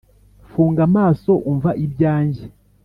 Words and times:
funga 0.51 0.81
amaso, 0.87 1.31
umva 1.49 1.71
ibyanjye 1.85 2.43